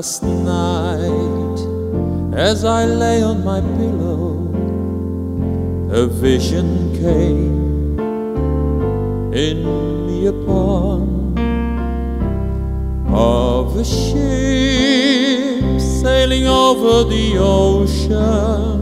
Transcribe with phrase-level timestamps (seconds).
[0.00, 1.60] Last night,
[2.32, 4.48] as I lay on my pillow,
[5.92, 8.00] a vision came
[9.34, 9.62] in
[10.06, 11.36] me upon
[13.12, 18.80] of a ship sailing over the ocean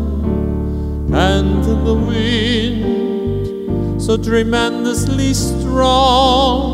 [1.13, 6.65] and the wind so tremendously strong.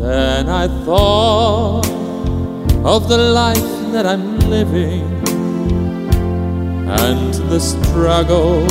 [0.00, 2.01] Then I thought
[2.84, 5.02] of the life that I'm living
[6.88, 8.66] and the struggle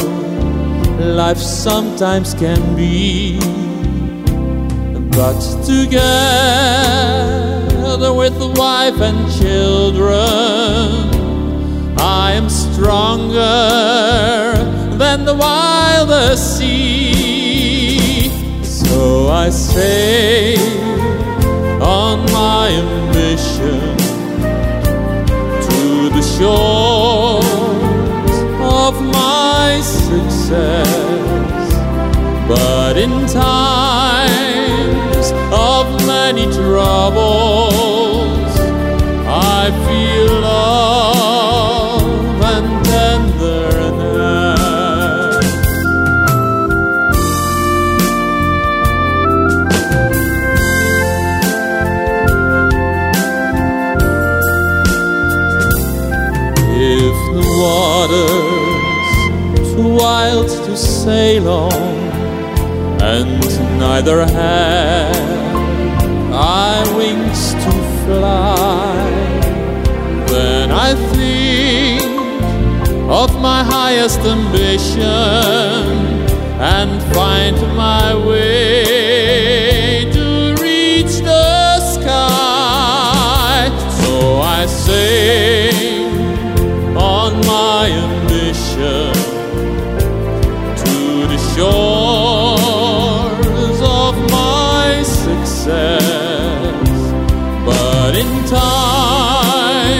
[0.99, 3.39] life sometimes can be.
[5.11, 6.03] But together
[8.13, 10.19] with wife and children,
[11.97, 13.39] I am stronger
[14.97, 18.29] than the wildest sea.
[18.63, 20.55] So I say
[21.81, 24.00] on my ambition
[26.41, 27.45] shores
[28.81, 30.87] of my success.
[32.47, 33.90] But in times
[58.01, 61.73] waters too wild to sail on,
[63.01, 63.39] and
[63.79, 65.15] neither have
[66.33, 67.71] I wings to
[68.03, 68.95] fly,
[70.33, 72.01] then I think
[73.09, 75.05] of my highest ambition
[76.73, 78.50] and find my way
[98.11, 99.93] But in times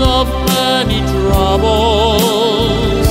[0.00, 3.08] of many troubles,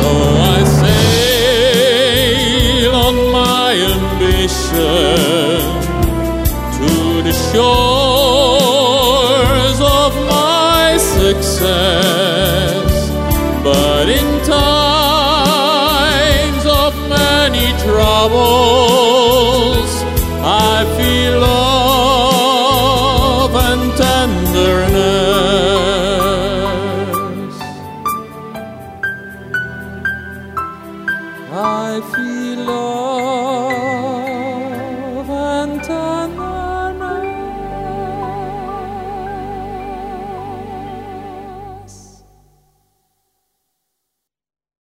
[0.00, 0.10] So
[0.52, 0.60] I
[2.02, 4.90] sail on my ambition
[6.76, 6.90] to
[7.22, 8.65] the shores
[18.16, 19.92] troubles,
[20.42, 22.74] I feel love
[23.68, 25.16] and tenderness.
[31.52, 33.55] I feel love